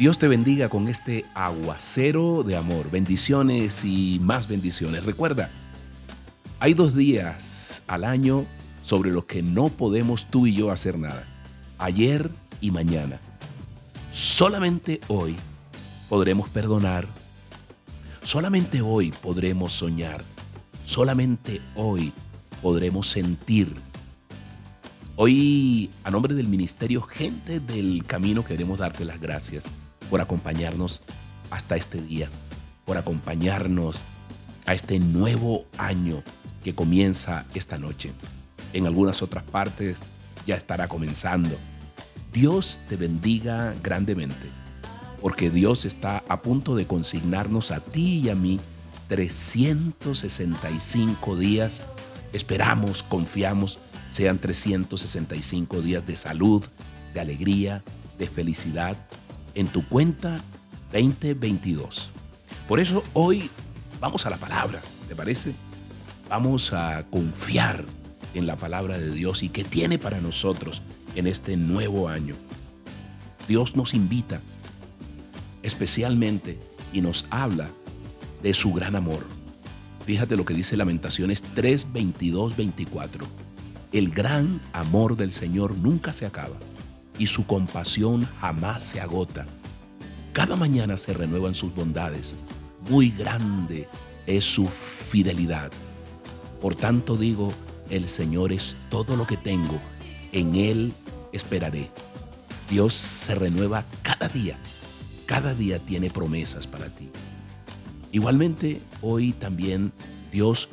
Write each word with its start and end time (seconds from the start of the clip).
Dios 0.00 0.18
te 0.18 0.28
bendiga 0.28 0.70
con 0.70 0.88
este 0.88 1.26
aguacero 1.34 2.42
de 2.42 2.56
amor. 2.56 2.90
Bendiciones 2.90 3.84
y 3.84 4.18
más 4.22 4.48
bendiciones. 4.48 5.04
Recuerda, 5.04 5.50
hay 6.58 6.72
dos 6.72 6.96
días 6.96 7.82
al 7.86 8.04
año 8.04 8.46
sobre 8.80 9.10
los 9.10 9.26
que 9.26 9.42
no 9.42 9.68
podemos 9.68 10.24
tú 10.24 10.46
y 10.46 10.54
yo 10.54 10.70
hacer 10.70 10.98
nada. 10.98 11.22
Ayer 11.76 12.30
y 12.62 12.70
mañana. 12.70 13.20
Solamente 14.10 15.02
hoy 15.08 15.36
podremos 16.08 16.48
perdonar. 16.48 17.06
Solamente 18.22 18.80
hoy 18.80 19.12
podremos 19.12 19.74
soñar. 19.74 20.24
Solamente 20.86 21.60
hoy 21.74 22.10
podremos 22.62 23.06
sentir. 23.06 23.74
Hoy, 25.16 25.90
a 26.04 26.10
nombre 26.10 26.32
del 26.32 26.48
Ministerio 26.48 27.02
Gente 27.02 27.60
del 27.60 28.02
Camino, 28.06 28.42
queremos 28.46 28.78
darte 28.78 29.04
las 29.04 29.20
gracias 29.20 29.66
por 30.10 30.20
acompañarnos 30.20 31.00
hasta 31.50 31.76
este 31.76 32.02
día, 32.02 32.28
por 32.84 32.98
acompañarnos 32.98 34.02
a 34.66 34.74
este 34.74 34.98
nuevo 34.98 35.64
año 35.78 36.22
que 36.62 36.74
comienza 36.74 37.46
esta 37.54 37.78
noche. 37.78 38.12
En 38.72 38.86
algunas 38.86 39.20
otras 39.22 39.42
partes 39.44 40.00
ya 40.46 40.56
estará 40.56 40.88
comenzando. 40.88 41.56
Dios 42.32 42.80
te 42.88 42.96
bendiga 42.96 43.74
grandemente, 43.82 44.46
porque 45.20 45.50
Dios 45.50 45.84
está 45.84 46.22
a 46.28 46.40
punto 46.42 46.76
de 46.76 46.86
consignarnos 46.86 47.70
a 47.70 47.80
ti 47.80 48.22
y 48.24 48.28
a 48.28 48.34
mí 48.34 48.60
365 49.08 51.36
días. 51.36 51.82
Esperamos, 52.32 53.02
confiamos, 53.02 53.78
sean 54.12 54.38
365 54.38 55.82
días 55.82 56.06
de 56.06 56.16
salud, 56.16 56.64
de 57.12 57.20
alegría, 57.20 57.82
de 58.18 58.28
felicidad, 58.28 58.96
en 59.60 59.68
tu 59.68 59.84
cuenta 59.84 60.40
2022. 60.92 62.08
Por 62.66 62.80
eso 62.80 63.04
hoy 63.12 63.50
vamos 64.00 64.24
a 64.24 64.30
la 64.30 64.38
palabra, 64.38 64.80
¿te 65.06 65.14
parece? 65.14 65.52
Vamos 66.30 66.72
a 66.72 67.04
confiar 67.10 67.84
en 68.32 68.46
la 68.46 68.56
palabra 68.56 68.96
de 68.96 69.10
Dios 69.10 69.42
y 69.42 69.50
que 69.50 69.64
tiene 69.64 69.98
para 69.98 70.20
nosotros 70.20 70.80
en 71.14 71.26
este 71.26 71.58
nuevo 71.58 72.08
año. 72.08 72.36
Dios 73.48 73.76
nos 73.76 73.92
invita 73.92 74.40
especialmente 75.62 76.58
y 76.94 77.02
nos 77.02 77.26
habla 77.28 77.68
de 78.42 78.54
su 78.54 78.72
gran 78.72 78.96
amor. 78.96 79.26
Fíjate 80.06 80.38
lo 80.38 80.46
que 80.46 80.54
dice 80.54 80.78
Lamentaciones 80.78 81.42
3, 81.42 81.92
22, 81.92 82.56
24. 82.56 83.26
El 83.92 84.10
gran 84.10 84.62
amor 84.72 85.18
del 85.18 85.32
Señor 85.32 85.76
nunca 85.76 86.14
se 86.14 86.24
acaba 86.24 86.56
y 87.20 87.26
su 87.26 87.44
compasión 87.44 88.26
jamás 88.40 88.82
se 88.82 88.98
agota. 88.98 89.46
Cada 90.32 90.56
mañana 90.56 90.96
se 90.96 91.12
renuevan 91.12 91.54
sus 91.54 91.74
bondades. 91.74 92.34
Muy 92.88 93.10
grande 93.10 93.88
es 94.26 94.46
su 94.46 94.66
fidelidad. 94.66 95.70
Por 96.62 96.74
tanto 96.76 97.18
digo, 97.18 97.52
el 97.90 98.08
Señor 98.08 98.52
es 98.52 98.74
todo 98.88 99.16
lo 99.16 99.26
que 99.26 99.36
tengo. 99.36 99.78
En 100.32 100.56
Él 100.56 100.94
esperaré. 101.30 101.90
Dios 102.70 102.94
se 102.94 103.34
renueva 103.34 103.84
cada 104.00 104.28
día. 104.28 104.58
Cada 105.26 105.52
día 105.52 105.78
tiene 105.78 106.08
promesas 106.08 106.66
para 106.66 106.86
ti. 106.86 107.10
Igualmente, 108.12 108.80
hoy 109.02 109.34
también 109.34 109.92
Dios 110.32 110.70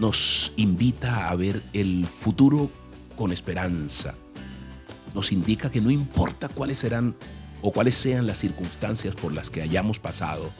nos 0.00 0.50
invita 0.56 1.28
a 1.28 1.34
ver 1.34 1.62
el 1.74 2.06
futuro 2.06 2.70
con 3.16 3.32
esperanza 3.32 4.14
nos 5.14 5.32
indica 5.32 5.70
que 5.70 5.80
no 5.80 5.90
importa 5.90 6.48
cuáles 6.48 6.78
serán 6.78 7.14
o 7.62 7.72
cuáles 7.72 7.94
sean 7.94 8.26
las 8.26 8.38
circunstancias 8.38 9.14
por 9.14 9.32
las 9.32 9.48
que 9.48 9.62
hayamos 9.62 9.98
pasado, 9.98 10.50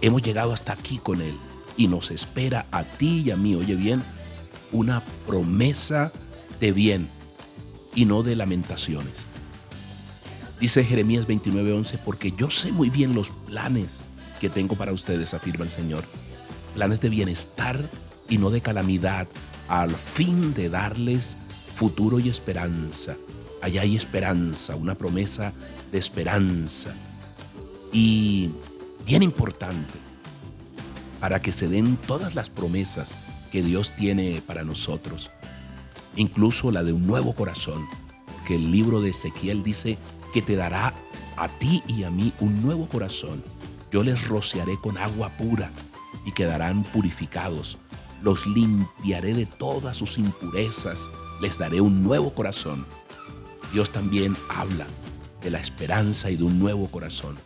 hemos 0.00 0.22
llegado 0.22 0.52
hasta 0.52 0.72
aquí 0.72 0.98
con 0.98 1.20
Él 1.20 1.36
y 1.76 1.88
nos 1.88 2.10
espera 2.10 2.66
a 2.70 2.82
ti 2.82 3.22
y 3.24 3.30
a 3.30 3.36
mí, 3.36 3.54
oye 3.54 3.76
bien, 3.76 4.02
una 4.72 5.02
promesa 5.26 6.12
de 6.60 6.72
bien 6.72 7.08
y 7.94 8.04
no 8.04 8.22
de 8.22 8.36
lamentaciones. 8.36 9.14
Dice 10.60 10.84
Jeremías 10.84 11.26
29:11, 11.26 11.98
porque 12.04 12.32
yo 12.36 12.50
sé 12.50 12.72
muy 12.72 12.90
bien 12.90 13.14
los 13.14 13.28
planes 13.28 14.00
que 14.40 14.48
tengo 14.48 14.74
para 14.74 14.92
ustedes, 14.92 15.34
afirma 15.34 15.64
el 15.64 15.70
Señor. 15.70 16.04
Planes 16.74 17.00
de 17.00 17.10
bienestar 17.10 17.88
y 18.28 18.38
no 18.38 18.50
de 18.50 18.60
calamidad, 18.60 19.28
al 19.68 19.94
fin 19.94 20.54
de 20.54 20.68
darles 20.68 21.36
futuro 21.76 22.18
y 22.18 22.30
esperanza. 22.30 23.16
Allá 23.60 23.82
hay 23.82 23.96
esperanza, 23.96 24.74
una 24.76 24.94
promesa 24.94 25.52
de 25.92 25.98
esperanza. 25.98 26.94
Y 27.92 28.50
bien 29.04 29.22
importante, 29.22 29.92
para 31.20 31.42
que 31.42 31.52
se 31.52 31.68
den 31.68 31.98
todas 31.98 32.34
las 32.34 32.48
promesas 32.48 33.14
que 33.52 33.62
Dios 33.62 33.94
tiene 33.94 34.42
para 34.46 34.64
nosotros, 34.64 35.30
incluso 36.16 36.72
la 36.72 36.82
de 36.82 36.94
un 36.94 37.06
nuevo 37.06 37.34
corazón, 37.34 37.84
que 38.46 38.54
el 38.54 38.72
libro 38.72 39.02
de 39.02 39.10
Ezequiel 39.10 39.62
dice 39.62 39.98
que 40.32 40.40
te 40.40 40.56
dará 40.56 40.94
a 41.36 41.48
ti 41.48 41.82
y 41.86 42.04
a 42.04 42.10
mí 42.10 42.32
un 42.40 42.62
nuevo 42.62 42.88
corazón. 42.88 43.44
Yo 43.92 44.02
les 44.02 44.26
rociaré 44.28 44.78
con 44.80 44.96
agua 44.96 45.28
pura 45.36 45.70
y 46.24 46.32
quedarán 46.32 46.84
purificados. 46.84 47.76
Los 48.22 48.46
limpiaré 48.46 49.34
de 49.34 49.44
todas 49.44 49.98
sus 49.98 50.16
impurezas 50.16 51.00
les 51.40 51.58
daré 51.58 51.80
un 51.80 52.02
nuevo 52.02 52.32
corazón. 52.32 52.86
Dios 53.72 53.90
también 53.90 54.36
habla 54.48 54.86
de 55.42 55.50
la 55.50 55.60
esperanza 55.60 56.30
y 56.30 56.36
de 56.36 56.44
un 56.44 56.58
nuevo 56.58 56.86
corazón. 56.88 57.36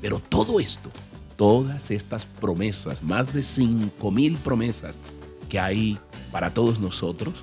Pero 0.00 0.20
todo 0.20 0.60
esto, 0.60 0.90
todas 1.36 1.90
estas 1.90 2.26
promesas, 2.26 3.02
más 3.02 3.32
de 3.32 3.42
cinco 3.42 4.10
mil 4.10 4.36
promesas 4.36 4.96
que 5.48 5.58
hay 5.58 5.98
para 6.30 6.54
todos 6.54 6.78
nosotros, 6.78 7.34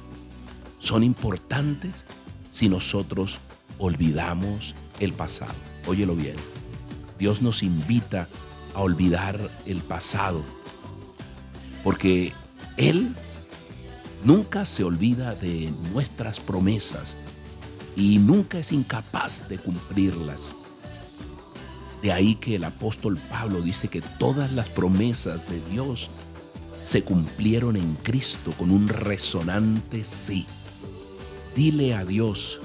son 0.79 1.03
importantes 1.03 2.05
si 2.49 2.69
nosotros 2.69 3.37
olvidamos 3.77 4.73
el 4.99 5.13
pasado. 5.13 5.53
Óyelo 5.87 6.15
bien. 6.15 6.35
Dios 7.19 7.41
nos 7.41 7.63
invita 7.63 8.27
a 8.73 8.81
olvidar 8.81 9.39
el 9.65 9.81
pasado, 9.81 10.41
porque 11.83 12.31
Él 12.77 13.15
nunca 14.27 14.65
se 14.65 14.83
olvida 14.83 15.35
de 15.35 15.71
nuestras 15.93 16.41
promesas 16.41 17.15
y 17.95 18.19
nunca 18.19 18.59
es 18.59 18.73
incapaz 18.73 19.47
de 19.47 19.57
cumplirlas. 19.57 20.53
De 22.01 22.11
ahí 22.11 22.35
que 22.35 22.55
el 22.55 22.65
apóstol 22.65 23.17
Pablo 23.29 23.61
dice 23.61 23.87
que 23.87 24.01
todas 24.01 24.51
las 24.51 24.67
promesas 24.67 25.49
de 25.49 25.61
Dios 25.71 26.09
se 26.83 27.03
cumplieron 27.03 27.77
en 27.77 27.95
Cristo 27.95 28.51
con 28.57 28.69
un 28.69 28.89
resonante 28.89 30.03
sí. 30.03 30.45
Dile 31.55 31.95
a 31.95 32.03
Dios 32.03 32.59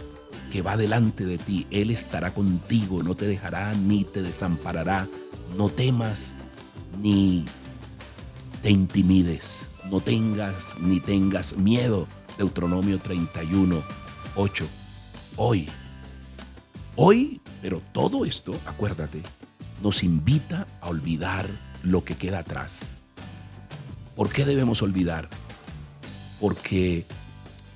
que 0.51 0.63
va 0.63 0.77
delante 0.77 1.25
de 1.25 1.39
ti, 1.39 1.69
Él 1.71 1.93
estará 1.93 2.35
contigo, 2.35 3.05
no 3.05 3.15
te 3.15 3.29
dejará 3.29 3.73
ni 3.73 4.03
te 4.03 4.21
desamparará, 4.23 5.07
no 5.57 5.69
temas 5.69 6.35
ni 7.01 7.45
te 8.63 8.71
intimides 8.71 9.72
no 9.93 10.01
tengas 10.01 10.79
ni 10.81 11.01
tengas 11.01 11.55
miedo. 11.59 12.09
Deuteronomio 12.39 12.99
31, 12.99 13.83
8. 14.37 14.67
Hoy, 15.37 15.69
hoy, 16.97 17.43
pero 17.61 17.83
todo 17.93 18.25
esto, 18.25 18.53
acuérdate, 18.65 19.21
nos 19.83 20.03
invita 20.03 20.67
a 20.81 20.89
olvidar 20.89 21.47
lo 21.83 22.05
que 22.05 22.17
queda 22.17 22.39
atrás. 22.39 22.73
¿Por 24.17 24.31
qué 24.31 24.47
debemos 24.47 24.81
olvidar? 24.81 25.29
Porque 26.41 27.05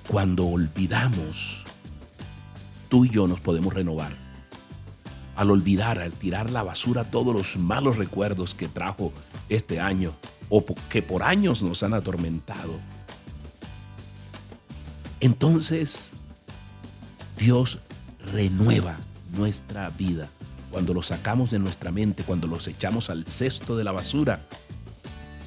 cuando 0.09 0.47
olvidamos, 0.47 1.65
tú 2.89 3.05
y 3.05 3.11
yo 3.11 3.29
nos 3.29 3.41
podemos 3.41 3.75
renovar. 3.75 4.13
Al 5.37 5.51
olvidar, 5.51 5.99
al 5.99 6.13
tirar 6.13 6.49
la 6.49 6.63
basura 6.63 7.11
todos 7.11 7.35
los 7.35 7.59
malos 7.59 7.99
recuerdos 7.99 8.55
que 8.55 8.69
trajo 8.69 9.13
este 9.51 9.81
año, 9.81 10.15
o 10.49 10.65
que 10.89 11.03
por 11.03 11.23
años 11.23 11.63
nos 11.63 11.83
han 11.83 11.95
atormentado, 11.95 12.79
entonces 15.21 16.11
Dios 17.39 17.79
renueva 18.33 18.97
nuestra 19.37 19.89
vida. 19.91 20.29
Cuando 20.71 20.93
lo 20.95 21.03
sacamos 21.03 21.51
de 21.51 21.59
nuestra 21.59 21.91
mente, 21.91 22.23
cuando 22.23 22.47
los 22.47 22.67
echamos 22.69 23.09
al 23.09 23.25
cesto 23.25 23.77
de 23.77 23.85
la 23.85 23.93
basura, 23.93 24.41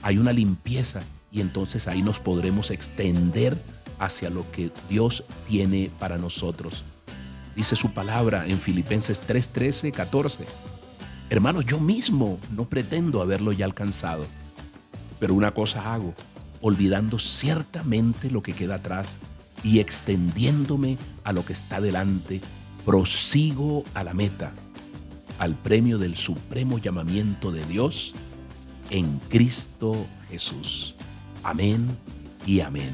hay 0.01 0.17
una 0.17 0.33
limpieza 0.33 1.01
y 1.31 1.41
entonces 1.41 1.87
ahí 1.87 2.01
nos 2.01 2.19
podremos 2.19 2.71
extender 2.71 3.57
hacia 3.99 4.29
lo 4.29 4.49
que 4.51 4.71
Dios 4.89 5.23
tiene 5.47 5.91
para 5.99 6.17
nosotros. 6.17 6.83
Dice 7.55 7.75
su 7.75 7.91
palabra 7.91 8.47
en 8.47 8.59
Filipenses 8.59 9.19
3, 9.19 9.49
13, 9.49 9.91
14. 9.91 10.45
Hermanos, 11.29 11.65
yo 11.65 11.79
mismo 11.79 12.39
no 12.55 12.65
pretendo 12.65 13.21
haberlo 13.21 13.51
ya 13.51 13.65
alcanzado 13.65 14.25
pero 15.19 15.33
una 15.33 15.51
cosa 15.51 15.93
hago, 15.93 16.13
olvidando 16.61 17.19
ciertamente 17.19 18.31
lo 18.31 18.41
que 18.41 18.53
queda 18.53 18.75
atrás 18.75 19.19
y 19.63 19.79
extendiéndome 19.79 20.97
a 21.23 21.33
lo 21.33 21.43
que 21.45 21.53
está 21.53 21.81
delante, 21.81 22.41
prosigo 22.85 23.83
a 23.93 24.03
la 24.03 24.13
meta, 24.13 24.51
al 25.37 25.55
premio 25.55 25.97
del 25.97 26.15
supremo 26.15 26.77
llamamiento 26.79 27.51
de 27.51 27.65
Dios 27.65 28.13
en 28.89 29.19
Cristo 29.29 30.07
Jesús. 30.29 30.95
Amén 31.43 31.85
y 32.45 32.61
amén. 32.61 32.91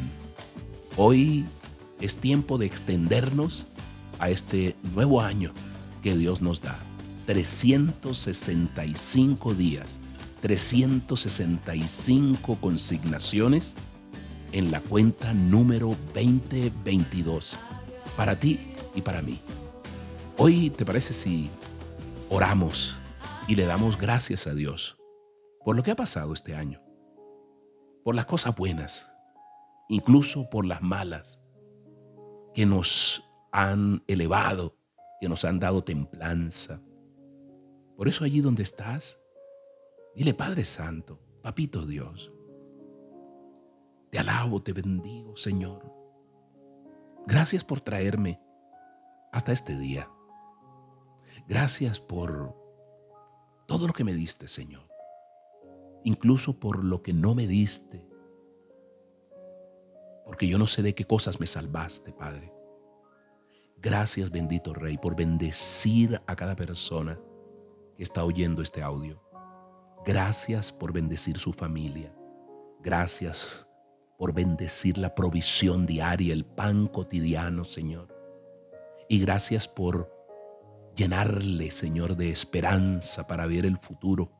Hoy 0.98 1.46
es 2.02 2.18
tiempo 2.18 2.58
de 2.58 2.66
extendernos 2.66 3.68
a 4.20 4.30
este 4.30 4.76
nuevo 4.94 5.22
año 5.22 5.54
que 6.04 6.18
Dios 6.18 6.42
nos 6.42 6.62
da. 6.62 6.78
365 7.26 9.56
días, 9.56 9.98
365 10.46 12.58
consignaciones 12.62 13.74
en 14.52 14.70
la 14.70 14.80
cuenta 14.80 15.34
número 15.34 15.96
2022 16.14 17.58
para 18.16 18.36
ti 18.36 18.60
y 18.94 19.02
para 19.02 19.24
mí. 19.24 19.40
Hoy, 20.38 20.70
¿te 20.70 20.86
parece 20.86 21.14
si 21.14 21.50
oramos 22.30 22.96
y 23.48 23.56
le 23.56 23.66
damos 23.66 24.00
gracias 24.00 24.46
a 24.46 24.54
Dios 24.54 24.98
por 25.64 25.76
lo 25.76 25.82
que 25.82 25.90
ha 25.90 25.96
pasado 25.96 26.32
este 26.32 26.54
año? 26.54 26.80
Por 28.04 28.14
las 28.14 28.28
cosas 28.28 28.56
buenas, 28.56 29.12
incluso 29.90 30.48
por 30.52 30.68
las 30.68 30.84
malas 30.84 31.42
que 32.54 32.68
nos 32.68 33.24
han 33.52 34.04
elevado, 34.06 34.78
que 35.20 35.28
nos 35.28 35.44
han 35.44 35.60
dado 35.60 35.84
templanza. 35.84 36.84
Por 37.98 38.08
eso 38.08 38.24
allí 38.24 38.42
donde 38.42 38.62
estás, 38.62 39.18
dile 40.16 40.34
Padre 40.34 40.66
Santo, 40.66 41.20
Papito 41.42 41.86
Dios, 41.86 42.32
te 44.10 44.20
alabo, 44.20 44.64
te 44.64 44.72
bendigo, 44.72 45.36
Señor. 45.36 45.92
Gracias 47.28 47.66
por 47.66 47.82
traerme 47.82 48.40
hasta 49.32 49.52
este 49.52 49.78
día. 49.78 50.10
Gracias 51.48 52.00
por 52.00 52.56
todo 53.68 53.88
lo 53.88 53.94
que 53.94 54.04
me 54.04 54.14
diste, 54.14 54.48
Señor. 54.48 54.88
Incluso 56.04 56.60
por 56.60 56.84
lo 56.84 57.02
que 57.02 57.14
no 57.14 57.36
me 57.36 57.46
diste. 57.46 58.08
Porque 60.24 60.48
yo 60.48 60.58
no 60.58 60.68
sé 60.68 60.82
de 60.82 60.96
qué 60.96 61.06
cosas 61.06 61.40
me 61.40 61.48
salvaste, 61.48 62.14
Padre. 62.14 62.54
Gracias, 63.78 64.32
bendito 64.32 64.74
Rey, 64.74 64.98
por 64.98 65.16
bendecir 65.16 66.22
a 66.26 66.36
cada 66.36 66.56
persona 66.56 67.20
que 67.98 68.04
está 68.04 68.24
oyendo 68.24 68.62
este 68.62 68.82
audio. 68.82 69.25
Gracias 70.06 70.72
por 70.72 70.94
bendecir 70.94 71.40
su 71.40 71.52
familia. 71.52 72.14
Gracias 72.84 73.66
por 74.20 74.36
bendecir 74.36 75.00
la 75.00 75.16
provisión 75.16 75.88
diaria, 75.88 76.32
el 76.32 76.46
pan 76.46 76.88
cotidiano, 76.88 77.64
Señor. 77.64 78.16
Y 79.10 79.20
gracias 79.20 79.68
por 79.68 80.12
llenarle, 80.96 81.72
Señor, 81.72 82.18
de 82.18 82.30
esperanza 82.30 83.26
para 83.26 83.48
ver 83.48 83.66
el 83.66 83.78
futuro, 83.78 84.32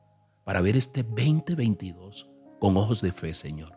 para 0.44 0.60
ver 0.60 0.76
este 0.76 1.02
2022 1.02 2.30
con 2.60 2.76
ojos 2.76 3.02
de 3.02 3.10
fe, 3.10 3.34
Señor, 3.34 3.76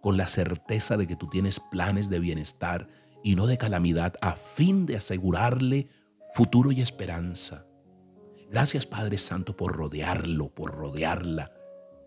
con 0.00 0.16
la 0.16 0.28
certeza 0.28 0.96
de 0.96 1.06
que 1.06 1.16
tú 1.16 1.28
tienes 1.28 1.60
planes 1.60 2.08
de 2.08 2.18
bienestar 2.18 2.88
y 3.22 3.36
no 3.36 3.46
de 3.46 3.58
calamidad, 3.58 4.14
a 4.22 4.32
fin 4.32 4.86
de 4.86 4.96
asegurarle 4.96 5.90
futuro 6.32 6.72
y 6.72 6.80
esperanza. 6.80 7.65
Gracias 8.50 8.86
Padre 8.86 9.18
Santo 9.18 9.56
por 9.56 9.76
rodearlo, 9.76 10.54
por 10.54 10.74
rodearla, 10.74 11.52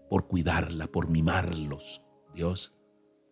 por 0.10 0.28
cuidarla, 0.28 0.88
por 0.88 1.10
mimarlos. 1.10 2.02
Dios, 2.34 2.76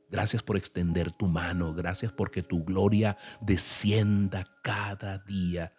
gracias 0.09 0.44
por 0.44 0.57
extender 0.57 1.12
tu 1.12 1.27
mano, 1.27 1.74
gracias 1.74 2.12
porque 2.12 2.44
tu 2.44 2.63
gloria 2.63 3.18
descienda 3.42 4.45
cada 4.63 5.19
día 5.19 5.74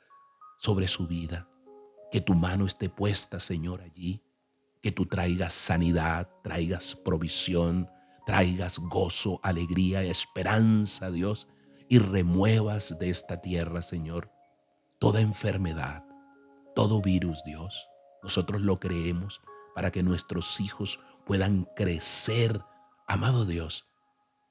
sobre 0.59 0.89
su 0.89 1.07
vida. 1.07 1.49
Que 2.11 2.21
tu 2.21 2.35
mano 2.35 2.67
esté 2.67 2.89
puesta, 2.89 3.41
Señor, 3.41 3.83
allí. 3.83 4.23
Que 4.81 4.93
tú 4.93 5.07
traigas 5.07 5.53
sanidad, 5.53 6.31
traigas 6.43 6.95
provisión, 6.95 7.91
traigas 8.27 8.79
gozo, 8.79 9.41
alegría, 9.43 10.03
esperanza, 10.03 11.11
Dios 11.11 11.49
y 11.89 11.99
remuevas 11.99 12.99
de 12.99 13.11
esta 13.11 13.41
tierra, 13.41 13.83
Señor, 13.83 14.31
toda 14.99 15.21
enfermedad, 15.21 16.05
todo 16.79 17.01
virus, 17.01 17.43
Dios. 17.43 17.91
Nosotros 18.23 18.61
lo 18.61 18.79
creemos 18.79 19.43
para 19.75 19.91
que 19.91 20.05
nuestros 20.05 20.61
hijos 20.61 21.01
puedan 21.27 21.65
crecer, 21.75 22.63
amado 23.09 23.45
Dios, 23.45 23.89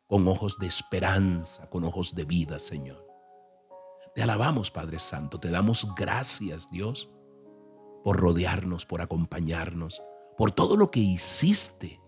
con 0.08 0.28
ojos 0.28 0.60
de 0.60 0.68
esperanza, 0.68 1.70
con 1.70 1.86
ojos 1.86 2.16
de 2.16 2.26
vida, 2.26 2.60
Señor. 2.60 3.08
Te 4.14 4.24
alabamos, 4.24 4.72
Padre 4.72 5.00
Santo, 5.00 5.40
te 5.40 5.50
damos 5.50 5.96
gracias, 5.96 6.70
Dios, 6.70 7.10
por 8.04 8.18
rodearnos, 8.18 8.86
por 8.86 9.02
acompañarnos, 9.02 10.04
por 10.38 10.52
todo 10.52 10.76
lo 10.76 10.92
que 10.92 11.00
hiciste 11.00 12.02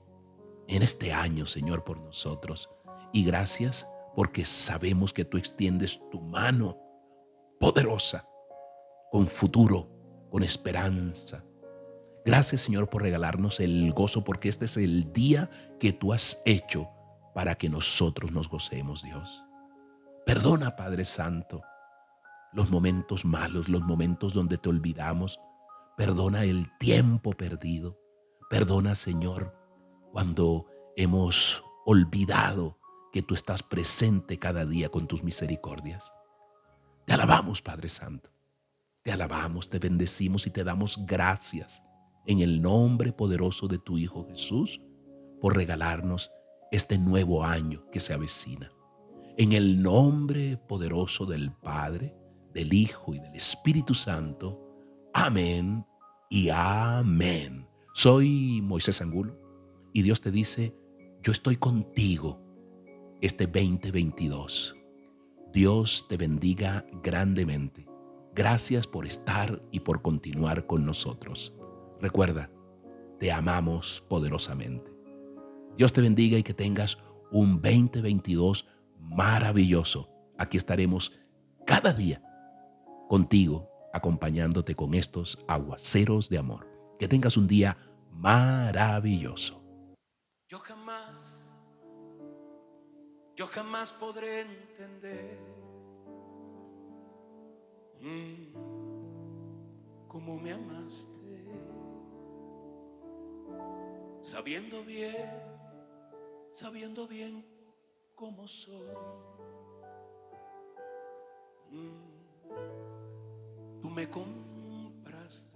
en 0.67 0.83
este 0.83 1.13
año, 1.13 1.45
Señor, 1.45 1.85
por 1.85 1.97
nosotros. 1.97 2.69
Y 3.13 3.23
gracias 3.23 3.87
porque 4.17 4.43
sabemos 4.43 5.13
que 5.13 5.23
tú 5.23 5.37
extiendes 5.37 6.01
tu 6.11 6.19
mano 6.19 6.77
poderosa, 7.57 8.27
con 9.11 9.25
futuro, 9.25 9.98
con 10.29 10.43
esperanza. 10.43 11.43
Gracias 12.25 12.61
Señor 12.61 12.89
por 12.89 13.01
regalarnos 13.01 13.59
el 13.59 13.91
gozo, 13.91 14.23
porque 14.23 14.49
este 14.49 14.65
es 14.65 14.77
el 14.77 15.11
día 15.13 15.49
que 15.79 15.93
tú 15.93 16.13
has 16.13 16.41
hecho 16.45 16.89
para 17.33 17.55
que 17.55 17.69
nosotros 17.69 18.31
nos 18.31 18.49
gocemos, 18.49 19.03
Dios. 19.03 19.43
Perdona, 20.25 20.75
Padre 20.75 21.05
Santo, 21.05 21.61
los 22.53 22.69
momentos 22.69 23.25
malos, 23.25 23.69
los 23.69 23.81
momentos 23.81 24.33
donde 24.33 24.57
te 24.57 24.69
olvidamos. 24.69 25.39
Perdona 25.97 26.43
el 26.43 26.67
tiempo 26.77 27.31
perdido. 27.31 27.99
Perdona, 28.49 28.95
Señor, 28.95 29.55
cuando 30.11 30.67
hemos 30.95 31.63
olvidado 31.85 32.77
que 33.11 33.21
tú 33.21 33.33
estás 33.33 33.63
presente 33.63 34.37
cada 34.37 34.65
día 34.65 34.89
con 34.89 35.07
tus 35.07 35.23
misericordias. 35.23 36.13
Te 37.05 37.13
alabamos, 37.13 37.61
Padre 37.61 37.89
Santo. 37.89 38.31
Te 39.03 39.11
alabamos, 39.13 39.69
te 39.69 39.79
bendecimos 39.79 40.45
y 40.45 40.51
te 40.51 40.63
damos 40.63 41.05
gracias 41.05 41.83
en 42.25 42.41
el 42.41 42.61
nombre 42.61 43.13
poderoso 43.13 43.67
de 43.67 43.79
tu 43.79 43.97
Hijo 43.97 44.27
Jesús 44.27 44.81
por 45.39 45.55
regalarnos 45.55 46.31
este 46.71 46.97
nuevo 46.97 47.45
año 47.45 47.89
que 47.91 48.01
se 48.01 48.13
avecina. 48.13 48.71
En 49.37 49.53
el 49.53 49.81
nombre 49.81 50.57
poderoso 50.57 51.25
del 51.25 51.51
Padre, 51.53 52.13
del 52.53 52.73
Hijo 52.73 53.13
y 53.15 53.19
del 53.19 53.35
Espíritu 53.35 53.93
Santo. 53.93 54.59
Amén 55.13 55.85
y 56.29 56.49
amén. 56.49 57.67
Soy 57.93 58.61
Moisés 58.61 59.01
Angulo 59.01 59.37
y 59.93 60.01
Dios 60.01 60.19
te 60.19 60.29
dice, 60.29 60.75
yo 61.23 61.31
estoy 61.31 61.55
contigo 61.55 62.41
este 63.21 63.47
2022. 63.47 64.75
Dios 65.53 66.05
te 66.07 66.17
bendiga 66.17 66.85
grandemente. 67.01 67.88
Gracias 68.33 68.87
por 68.87 69.05
estar 69.05 69.61
y 69.71 69.81
por 69.81 70.01
continuar 70.01 70.65
con 70.65 70.85
nosotros. 70.85 71.53
Recuerda, 71.99 72.51
te 73.19 73.31
amamos 73.31 74.03
poderosamente. 74.07 74.91
Dios 75.75 75.93
te 75.93 76.01
bendiga 76.01 76.37
y 76.37 76.43
que 76.43 76.53
tengas 76.53 76.97
un 77.31 77.61
2022 77.61 78.67
maravilloso. 78.99 80.09
Aquí 80.37 80.57
estaremos 80.57 81.13
cada 81.65 81.93
día 81.93 82.21
contigo, 83.07 83.69
acompañándote 83.93 84.75
con 84.75 84.93
estos 84.93 85.43
aguaceros 85.47 86.29
de 86.29 86.37
amor. 86.37 86.67
Que 86.97 87.07
tengas 87.07 87.37
un 87.37 87.47
día 87.47 87.77
maravilloso. 88.11 89.61
Yo 90.47 90.59
jamás 90.59 91.39
yo 93.39 93.47
jamás 93.47 93.93
podré 93.93 94.41
entender 94.41 95.39
mm, 98.01 98.53
cómo 100.07 100.39
me 100.39 100.51
amaste, 100.53 101.45
sabiendo 104.19 104.83
bien, 104.83 105.29
sabiendo 106.49 107.07
bien 107.07 107.45
cómo 108.15 108.47
soy. 108.47 108.95
Mm, 111.69 112.19
tú 113.81 113.89
me 113.89 114.09
compraste 114.09 115.49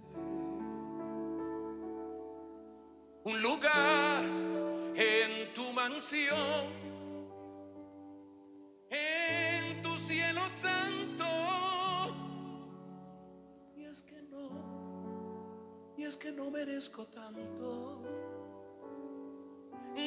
un 3.24 3.40
lugar 3.40 4.22
en 4.94 5.54
tu 5.54 5.72
mansión 5.72 6.93
que 16.16 16.32
no 16.32 16.50
merezco 16.50 17.06
tanto. 17.06 18.02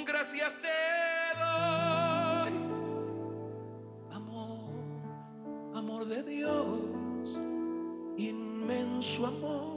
Gracias 0.05 0.53
te 0.61 0.67
doy, 1.37 2.53
amor, 4.11 4.69
amor 5.75 6.05
de 6.05 6.23
Dios, 6.23 7.39
inmenso 8.17 9.27
amor. 9.27 9.76